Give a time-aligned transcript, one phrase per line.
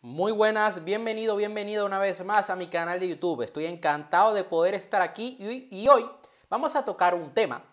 [0.00, 3.42] Muy buenas, bienvenido, bienvenido una vez más a mi canal de YouTube.
[3.42, 5.36] Estoy encantado de poder estar aquí
[5.72, 6.08] y, hoy
[6.48, 7.64] vamos a tocar un tema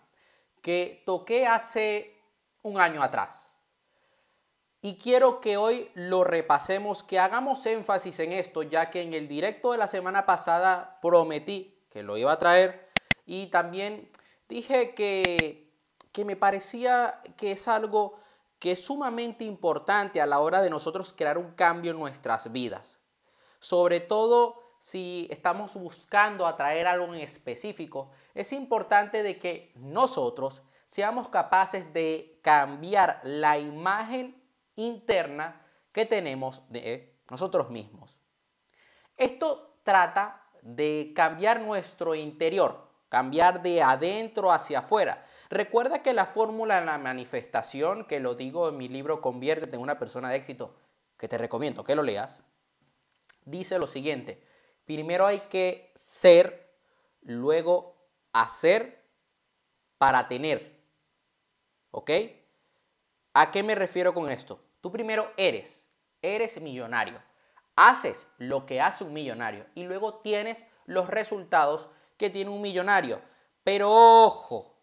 [0.60, 2.20] que toqué hace
[2.62, 3.56] un año atrás.
[4.82, 9.28] Y quiero que hoy lo repasemos, que hagamos énfasis en esto, ya que en el
[9.28, 12.90] directo de la semana pasada prometí que lo iba a traer
[13.24, 14.10] y también
[14.48, 15.72] dije que,
[16.10, 18.18] que me parecía que es algo
[18.58, 23.00] que es sumamente importante a la hora de nosotros crear un cambio en nuestras vidas.
[23.58, 31.28] Sobre todo si estamos buscando atraer algo en específico, es importante de que nosotros seamos
[31.28, 34.42] capaces de cambiar la imagen
[34.76, 38.20] interna que tenemos de nosotros mismos.
[39.16, 45.24] Esto trata de cambiar nuestro interior, cambiar de adentro hacia afuera.
[45.48, 49.82] Recuerda que la fórmula de la manifestación, que lo digo en mi libro Conviértete en
[49.82, 50.74] una persona de éxito,
[51.16, 52.42] que te recomiendo que lo leas,
[53.44, 54.42] dice lo siguiente.
[54.84, 56.76] Primero hay que ser,
[57.22, 57.96] luego
[58.32, 59.04] hacer
[59.98, 60.80] para tener.
[61.90, 62.10] ¿Ok?
[63.34, 64.60] ¿A qué me refiero con esto?
[64.80, 65.88] Tú primero eres,
[66.22, 67.22] eres millonario.
[67.76, 73.20] Haces lo que hace un millonario y luego tienes los resultados que tiene un millonario.
[73.62, 74.75] Pero ojo,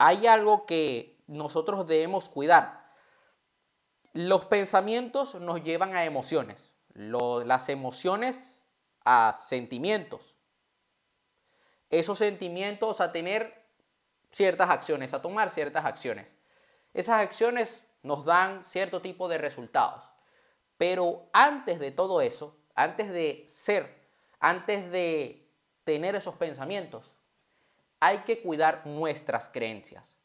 [0.00, 2.90] hay algo que nosotros debemos cuidar.
[4.14, 8.62] Los pensamientos nos llevan a emociones, las emociones
[9.04, 10.36] a sentimientos,
[11.90, 13.62] esos sentimientos a tener
[14.30, 16.34] ciertas acciones, a tomar ciertas acciones.
[16.94, 20.10] Esas acciones nos dan cierto tipo de resultados.
[20.78, 24.02] Pero antes de todo eso, antes de ser,
[24.38, 25.52] antes de
[25.84, 27.14] tener esos pensamientos,
[28.00, 30.16] hay que cuidar nuestras creencias.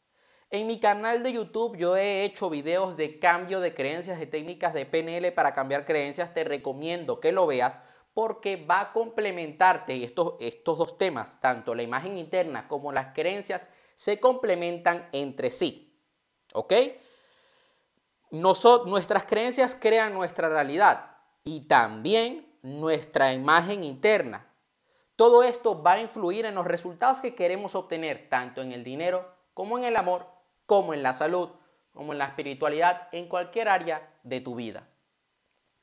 [0.50, 4.74] En mi canal de YouTube yo he hecho videos de cambio de creencias, de técnicas
[4.74, 6.32] de PNL para cambiar creencias.
[6.32, 7.82] Te recomiendo que lo veas
[8.14, 13.68] porque va a complementarte estos, estos dos temas, tanto la imagen interna como las creencias,
[13.94, 16.00] se complementan entre sí.
[16.54, 16.72] ¿Ok?
[18.30, 24.52] nuestras creencias crean nuestra realidad y también nuestra imagen interna.
[25.16, 29.34] Todo esto va a influir en los resultados que queremos obtener, tanto en el dinero
[29.54, 30.26] como en el amor,
[30.66, 31.50] como en la salud,
[31.94, 34.86] como en la espiritualidad, en cualquier área de tu vida.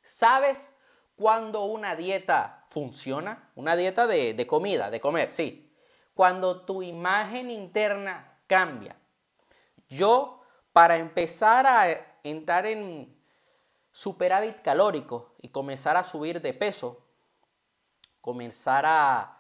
[0.04, 0.76] ¿Sabes
[1.16, 3.50] cuándo una dieta funciona?
[3.56, 5.74] Una dieta de, de comida, de comer, sí.
[6.14, 8.96] Cuando tu imagen interna cambia.
[9.90, 13.20] Yo, para empezar a entrar en
[13.92, 17.03] superávit calórico y comenzar a subir de peso,
[18.24, 19.38] comenzar a,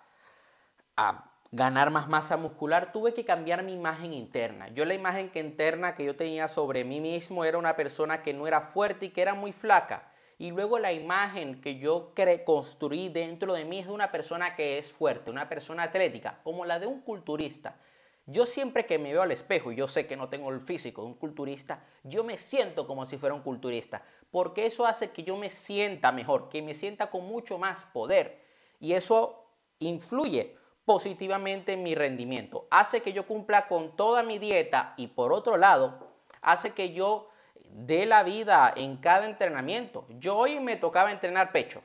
[1.51, 4.67] ganar más masa muscular, tuve que cambiar mi imagen interna.
[4.69, 8.33] Yo la imagen que interna que yo tenía sobre mí mismo era una persona que
[8.33, 10.11] no era fuerte y que era muy flaca.
[10.37, 12.11] Y luego la imagen que yo
[12.43, 16.65] construí dentro de mí es de una persona que es fuerte, una persona atlética, como
[16.65, 17.77] la de un culturista.
[18.25, 21.01] Yo siempre que me veo al espejo, y yo sé que no tengo el físico
[21.01, 24.01] de un culturista, yo me siento como si fuera un culturista,
[24.31, 28.42] porque eso hace que yo me sienta mejor, que me sienta con mucho más poder,
[28.83, 29.45] y eso
[29.79, 32.67] influye positivamente en mi rendimiento.
[32.69, 36.09] Hace que yo cumpla con toda mi dieta y por otro lado,
[36.41, 37.29] hace que yo
[37.69, 40.05] dé la vida en cada entrenamiento.
[40.09, 41.81] Yo hoy me tocaba entrenar pecho.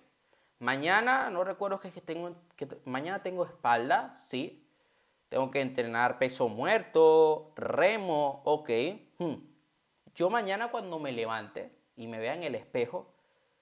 [0.59, 2.35] Mañana, no recuerdo que tengo,
[2.85, 4.67] mañana tengo espalda, sí.
[5.29, 8.71] Tengo que entrenar peso muerto, remo, ok.
[9.19, 9.35] Hmm.
[10.17, 13.15] Yo mañana cuando me levante y me vea en el espejo,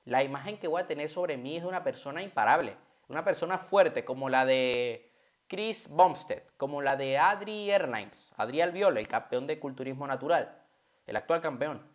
[0.06, 3.58] la imagen que voy a tener sobre mí es de una persona imparable una persona
[3.58, 5.12] fuerte como la de
[5.48, 10.62] Chris Bumstead, como la de Adri Airlines, Adriel Viola, el campeón de culturismo natural,
[11.06, 11.86] el actual campeón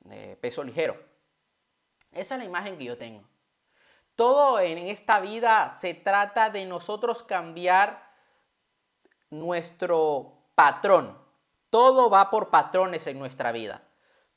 [0.00, 0.96] de peso ligero.
[2.12, 3.24] Esa es la imagen que yo tengo.
[4.16, 8.10] Todo en esta vida se trata de nosotros cambiar
[9.30, 11.16] nuestro patrón.
[11.70, 13.82] Todo va por patrones en nuestra vida.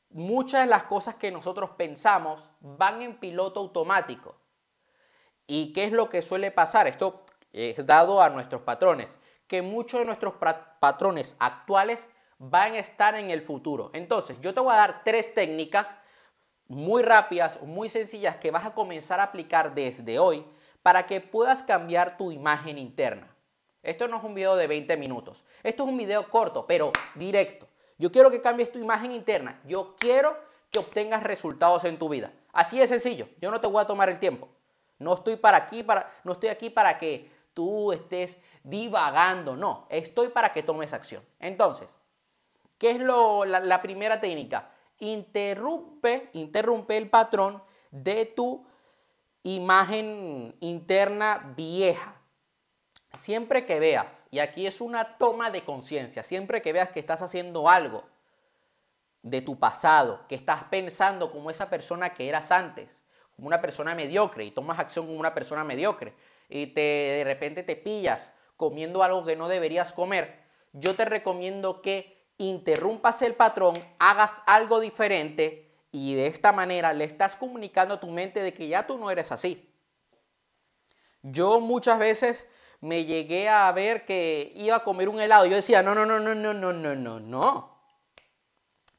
[0.10, 4.38] Muchas de las cosas que nosotros pensamos van en piloto automático.
[5.48, 6.88] ¿Y qué es lo que suele pasar?
[6.88, 10.36] Esto es dado a nuestros patrones, que muchos de nuestros
[10.80, 13.90] patrones actuales van a estar en el futuro.
[13.94, 15.98] Entonces, yo te voy a dar tres técnicas
[16.68, 20.46] muy rápidas, muy sencillas que vas a comenzar a aplicar desde hoy
[20.82, 23.36] para que puedas cambiar tu imagen interna.
[23.82, 25.44] Esto no es un video de 20 minutos.
[25.62, 27.68] Esto es un video corto, pero directo.
[27.98, 29.62] Yo quiero que cambies tu imagen interna.
[29.66, 30.38] Yo quiero
[30.72, 32.34] que obtengas resultados en tu vida.
[32.54, 33.28] Así de sencillo.
[33.42, 34.50] Yo no te voy a tomar el tiempo.
[35.04, 40.30] No estoy, para aquí, para, no estoy aquí para que tú estés divagando, no, estoy
[40.30, 41.24] para que tomes acción.
[41.40, 41.96] Entonces,
[42.78, 44.72] ¿qué es lo, la, primera técnica?
[45.00, 47.62] Interrumpe, interrumpe el patrón
[47.92, 48.66] de tu
[49.44, 52.16] imagen interna vieja.
[53.16, 57.22] Siempre que veas, y aquí es una toma de conciencia, siempre que veas que estás
[57.22, 58.06] haciendo algo
[59.22, 63.03] de tu pasado, que estás pensando como esa persona que eras antes,
[63.36, 66.14] como una persona mediocre, y tomas acción como una persona mediocre,
[66.50, 70.44] y te, de repente te pillas comiendo algo que no deberías comer,
[70.74, 77.06] yo te recomiendo que interrumpas el patrón, hagas algo diferente y de esta manera le
[77.06, 79.70] estás comunicando a tu mente de que ya tú no eres así.
[81.22, 82.48] Yo muchas veces
[82.82, 85.46] me llegué a ver que iba a comer un helado.
[85.46, 87.80] Yo decía, no, no, no, no, no, no, no, no, no.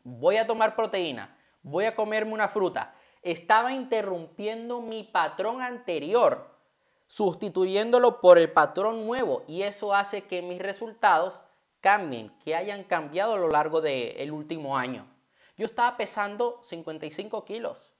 [0.04, 2.94] Voy a tomar proteína, voy a comerme una fruta.
[3.24, 6.46] Estaba interrumpiendo mi patrón anterior,
[7.06, 9.44] sustituyéndolo por el patrón nuevo.
[9.48, 11.42] Y eso hace que mis resultados
[11.80, 15.06] cambien, que hayan cambiado a lo largo del último año.
[15.56, 17.90] Yo estaba pesando 55 kilos,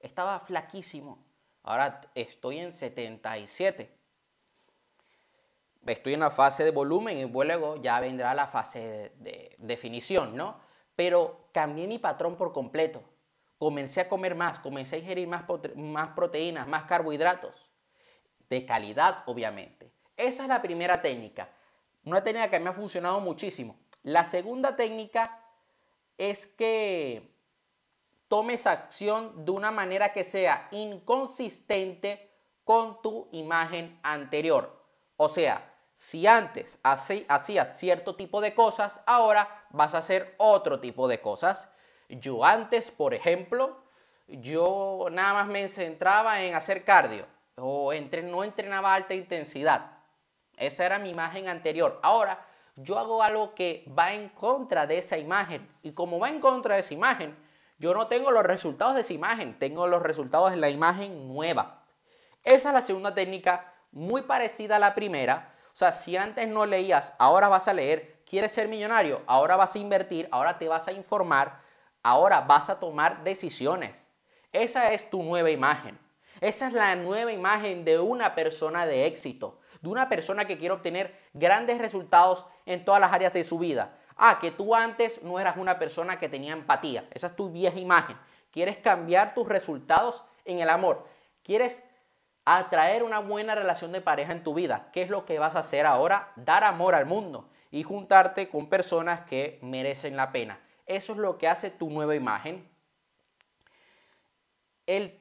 [0.00, 1.18] estaba flaquísimo.
[1.62, 3.90] Ahora estoy en 77.
[5.86, 10.60] Estoy en la fase de volumen y luego ya vendrá la fase de, definición, ¿no?
[10.94, 13.02] Pero cambié mi patrón por completo.
[13.58, 15.44] Comencé a comer más, comencé a ingerir más,
[16.14, 17.70] proteínas, más carbohidratos.
[18.48, 19.92] De calidad, obviamente.
[20.16, 21.48] Esa es la primera técnica.
[22.04, 23.76] Una técnica que me ha funcionado muchísimo.
[24.02, 25.42] La segunda técnica
[26.18, 27.34] es que
[28.28, 32.30] tomes acción de una manera que sea inconsistente
[32.64, 34.84] con tu imagen anterior.
[35.16, 41.08] O sea, si antes hacías cierto tipo de cosas, ahora vas a hacer otro tipo
[41.08, 41.70] de cosas.
[42.08, 43.76] Yo antes, por ejemplo,
[44.28, 49.92] yo nada más me centraba en hacer cardio o no entrenaba alta intensidad.
[50.56, 51.98] Esa era mi imagen anterior.
[52.02, 52.46] Ahora
[52.76, 55.68] yo hago algo que va en contra de esa imagen.
[55.82, 57.36] Y como va en contra de esa imagen,
[57.78, 61.84] yo no tengo los resultados de esa imagen, tengo los resultados de la imagen nueva.
[62.42, 65.54] Esa es la segunda técnica, muy parecida a la primera.
[65.72, 68.22] O sea, si antes no leías, ahora vas a leer.
[68.24, 69.22] ¿Quieres ser millonario?
[69.26, 71.60] Ahora vas a invertir, ahora te vas a informar,
[72.04, 74.10] ahora vas a tomar decisiones.
[74.52, 75.98] Esa es tu nueva imagen.
[76.40, 80.72] Esa es la nueva imagen de una persona de éxito de una persona que quiere
[80.72, 83.98] obtener grandes resultados en todas las áreas de su vida.
[84.16, 87.06] Ah, que tú antes no eras una persona que tenía empatía.
[87.12, 88.16] Esa es tu vieja imagen.
[88.50, 91.06] Quieres cambiar tus resultados en el amor.
[91.42, 91.82] Quieres
[92.46, 94.88] atraer una buena relación de pareja en tu vida.
[94.90, 96.32] ¿Qué es lo que vas a hacer ahora?
[96.36, 100.60] Dar amor al mundo y juntarte con personas que merecen la pena.
[100.86, 102.74] Eso es lo que hace tu nueva imagen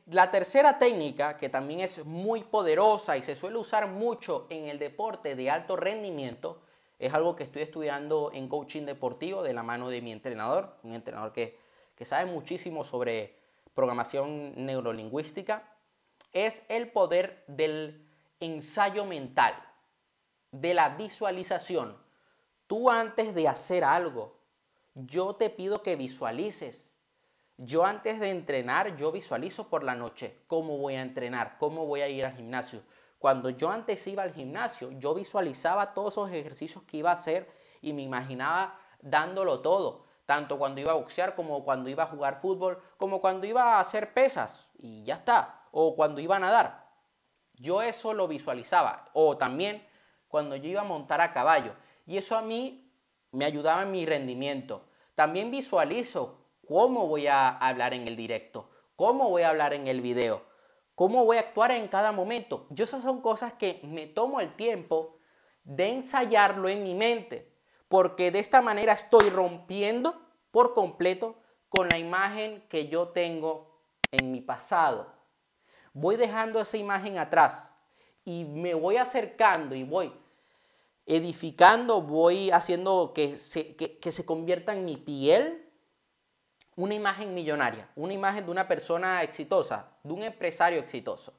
[0.08, 4.78] la tercera técnica, que también es muy poderosa y se suele usar mucho en el
[4.78, 6.62] deporte de alto rendimiento,
[7.00, 10.94] es algo que estoy estudiando en coaching deportivo de la mano de mi entrenador, un
[10.94, 11.60] entrenador que,
[11.96, 13.38] que sabe muchísimo sobre
[13.74, 15.64] programación neurolingüística,
[16.34, 18.06] es el poder del
[18.40, 19.54] ensayo mental,
[20.52, 21.98] de la visualización.
[22.68, 24.43] Tú antes de hacer algo,
[24.96, 26.94] yo te pido que visualices
[27.58, 32.02] yo antes de entrenar, yo visualizo por la noche cómo voy a entrenar, cómo voy
[32.02, 32.82] a ir al gimnasio.
[33.20, 37.50] Cuando yo antes iba al gimnasio, yo visualizaba todos esos ejercicios que iba a hacer
[37.80, 42.42] y me imaginaba dándolo todo, tanto cuando iba a boxear como cuando iba a jugar
[42.42, 46.90] fútbol, como cuando iba a hacer pesas y ya está, o cuando iba a nadar.
[47.54, 49.88] Yo eso lo visualizaba, o también
[50.28, 51.76] cuando yo iba a montar a caballo,
[52.08, 52.92] y eso a mí
[53.32, 54.86] me ayudaba en mi rendimiento.
[55.16, 60.02] También visualizo cómo voy a hablar en el directo, cómo voy a hablar en el
[60.02, 60.44] video,
[60.96, 62.68] cómo voy a actuar en cada momento.
[62.70, 65.18] Yo esas son cosas que me tomo el tiempo
[65.64, 67.54] de ensayarlo en mi mente,
[67.88, 70.20] porque de esta manera estoy rompiendo
[70.52, 71.36] por completo
[71.70, 75.14] con la imagen que yo tengo en mi pasado.
[75.94, 77.72] Voy dejando esa imagen atrás
[78.26, 80.12] y me voy acercando y voy
[81.06, 85.64] edificando, voy haciendo que se, que se convierta en mi piel
[86.76, 91.34] una imagen millonaria, una imagen de una persona exitosa, de un empresario exitoso.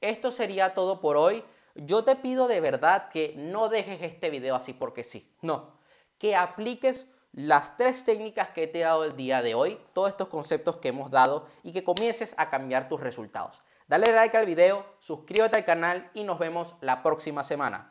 [0.00, 1.44] Esto sería todo por hoy.
[1.74, 5.32] Yo te pido de verdad que no dejes este video así porque sí.
[5.40, 5.78] No,
[6.18, 10.28] que apliques las tres técnicas que te he dado el día de hoy, todos estos
[10.28, 13.62] conceptos que hemos dado y que comiences a cambiar tus resultados.
[13.88, 17.90] Dale like al video, suscríbete al canal y nos vemos la próxima semana.